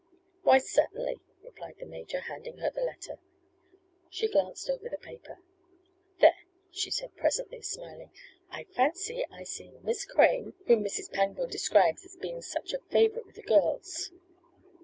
[0.41, 3.19] "Why, certainly," replied the major, handing her the letter.
[4.09, 5.37] She glanced over the paper.
[6.19, 6.39] "There,"
[6.71, 8.09] she said presently, smiling.
[8.49, 11.11] "I fancy I see Miss Crane, whom Mrs.
[11.11, 14.11] Pangborn describes as being such a favorite with the girls.